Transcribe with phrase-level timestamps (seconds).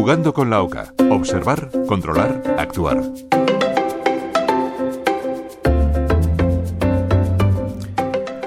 [0.00, 0.94] Jugando con la OCA.
[1.10, 3.02] Observar, controlar, actuar.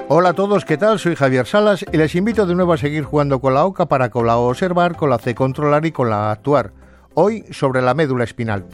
[0.08, 0.98] Hola a todos, ¿qué tal?
[0.98, 4.08] Soy Javier Salas y les invito de nuevo a seguir jugando con la OCA para
[4.08, 6.72] con la observar, con la C controlar y con la actuar.
[7.12, 8.64] Hoy sobre la médula espinal.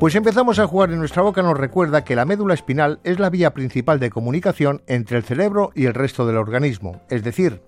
[0.00, 3.30] Pues empezamos a jugar en nuestra boca nos recuerda que la médula espinal es la
[3.30, 7.60] vía principal de comunicación entre el cerebro y el resto del organismo, es decir,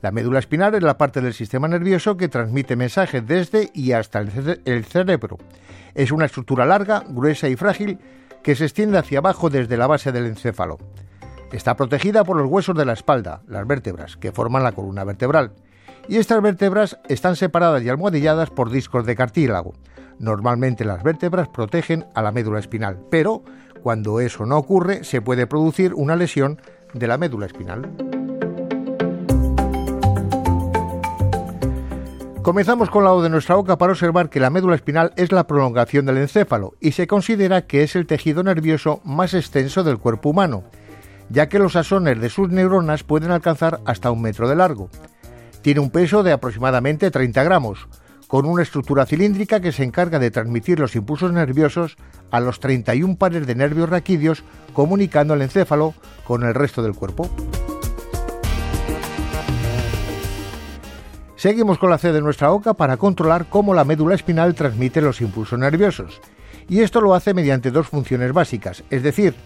[0.00, 4.20] la médula espinal es la parte del sistema nervioso que transmite mensajes desde y hasta
[4.20, 5.38] el, cerebro.
[5.94, 7.98] Es una estructura larga, gruesa y frágil
[8.44, 10.78] que se extiende hacia abajo desde la base del encéfalo.
[11.50, 15.52] Está protegida por los huesos de la espalda, las vértebras, que forman la columna vertebral.
[16.06, 19.74] Y estas vértebras están separadas y almohadilladas por discos de cartílago.
[20.20, 23.42] Normalmente las vértebras protegen a la médula espinal, pero
[23.82, 26.60] cuando eso no ocurre se puede producir una lesión
[26.94, 28.07] de la médula espinal.
[32.48, 35.46] Comenzamos con la O de nuestra boca para observar que la médula espinal es la
[35.46, 40.30] prolongación del encéfalo y se considera que es el tejido nervioso más extenso del cuerpo
[40.30, 40.64] humano,
[41.28, 44.88] ya que los asones de sus neuronas pueden alcanzar hasta un metro de largo.
[45.60, 47.86] Tiene un peso de aproximadamente 30 gramos,
[48.28, 51.98] con una estructura cilíndrica que se encarga de transmitir los impulsos nerviosos
[52.30, 54.42] a los 31 pares de nervios raquídeos
[54.72, 55.92] comunicando el encéfalo
[56.24, 57.28] con el resto del cuerpo.
[61.38, 65.20] Seguimos con la C de nuestra boca para controlar cómo la médula espinal transmite los
[65.20, 66.20] impulsos nerviosos.
[66.68, 69.36] Y esto lo hace mediante dos funciones básicas, es decir,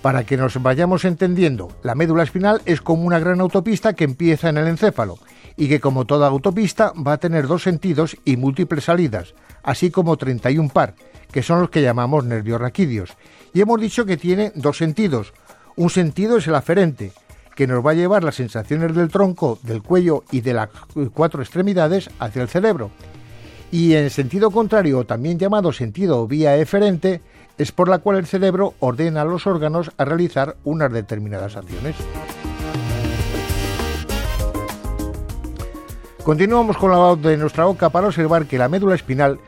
[0.00, 4.48] para que nos vayamos entendiendo, la médula espinal es como una gran autopista que empieza
[4.48, 5.18] en el encéfalo
[5.54, 10.16] y que como toda autopista va a tener dos sentidos y múltiples salidas, así como
[10.16, 10.94] 31 par,
[11.30, 13.10] que son los que llamamos nervios raquídeos.
[13.52, 15.34] Y hemos dicho que tiene dos sentidos.
[15.76, 17.12] Un sentido es el aferente,
[17.54, 20.68] que nos va a llevar las sensaciones del tronco, del cuello y de las
[21.12, 22.90] cuatro extremidades hacia el cerebro.
[23.70, 27.20] Y en sentido contrario, también llamado sentido vía eferente,
[27.58, 31.96] es por la cual el cerebro ordena a los órganos a realizar unas determinadas acciones.
[36.24, 39.38] Continuamos con la voz de nuestra boca para observar que la médula espinal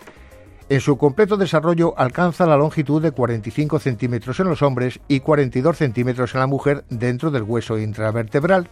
[0.69, 5.77] en su completo desarrollo alcanza la longitud de 45 centímetros en los hombres y 42
[5.77, 8.69] centímetros en la mujer dentro del hueso intravertebral,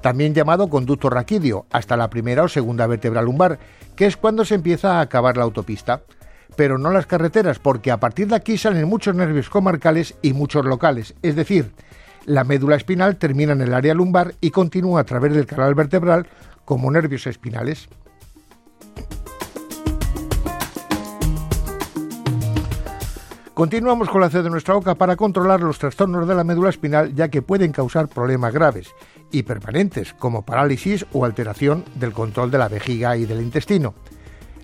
[0.00, 3.58] también llamado conducto raquídeo, hasta la primera o segunda vértebra lumbar,
[3.96, 6.02] que es cuando se empieza a acabar la autopista.
[6.54, 10.64] Pero no las carreteras, porque a partir de aquí salen muchos nervios comarcales y muchos
[10.64, 11.72] locales, es decir,
[12.24, 16.28] la médula espinal termina en el área lumbar y continúa a través del canal vertebral
[16.64, 17.88] como nervios espinales.
[23.56, 27.14] Continuamos con la C de nuestra boca para controlar los trastornos de la médula espinal
[27.14, 28.94] ya que pueden causar problemas graves
[29.32, 33.94] y permanentes como parálisis o alteración del control de la vejiga y del intestino.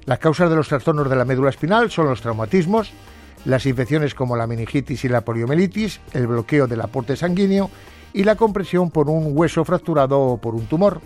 [0.04, 2.92] Las causas de los trastornos de la médula espinal son los traumatismos,
[3.46, 7.70] las infecciones como la meningitis y la poliomielitis, el bloqueo del aporte sanguíneo
[8.12, 11.00] y la compresión por un hueso fracturado o por un tumor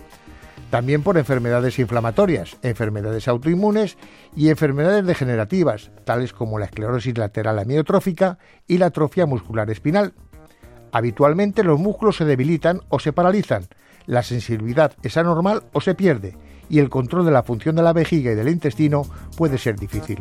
[0.69, 3.97] también por enfermedades inflamatorias, enfermedades autoinmunes
[4.35, 10.13] y enfermedades degenerativas, tales como la esclerosis lateral amiotrófica y la atrofia muscular espinal.
[10.91, 13.67] Habitualmente los músculos se debilitan o se paralizan,
[14.05, 16.37] la sensibilidad es anormal o se pierde,
[16.69, 19.03] y el control de la función de la vejiga y del intestino
[19.37, 20.19] puede ser difícil.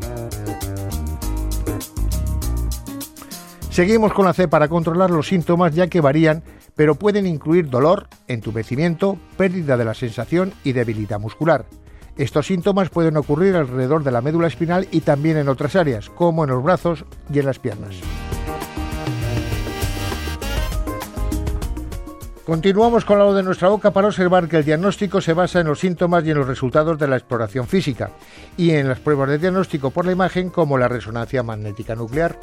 [3.70, 6.42] Seguimos con la C para controlar los síntomas ya que varían
[6.76, 11.66] pero pueden incluir dolor, entumecimiento, pérdida de la sensación y debilidad muscular.
[12.16, 16.44] Estos síntomas pueden ocurrir alrededor de la médula espinal y también en otras áreas, como
[16.44, 17.97] en los brazos y en las piernas.
[22.47, 25.81] Continuamos con lo de nuestra boca para observar que el diagnóstico se basa en los
[25.81, 28.12] síntomas y en los resultados de la exploración física
[28.56, 32.38] y en las pruebas de diagnóstico por la imagen como la resonancia magnética nuclear.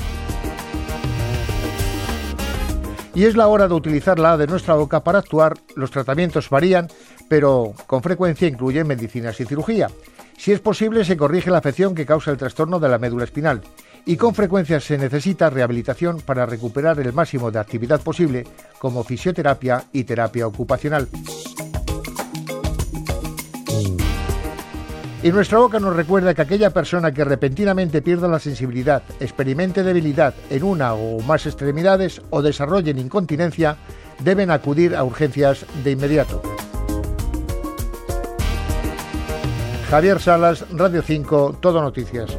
[3.16, 5.53] Y es la hora de utilizar la de nuestra boca para actuar.
[5.75, 6.88] Los tratamientos varían,
[7.29, 9.89] pero con frecuencia incluyen medicinas y cirugía.
[10.38, 13.62] Si es posible, se corrige la afección que causa el trastorno de la médula espinal
[14.06, 18.45] y con frecuencia se necesita rehabilitación para recuperar el máximo de actividad posible,
[18.80, 21.07] como fisioterapia y terapia ocupacional.
[25.24, 30.34] Y nuestra boca nos recuerda que aquella persona que repentinamente pierda la sensibilidad, experimente debilidad
[30.50, 33.78] en una o más extremidades o desarrollen incontinencia,
[34.20, 36.42] deben acudir a urgencias de inmediato.
[39.90, 42.38] Javier Salas, Radio 5, Todo Noticias.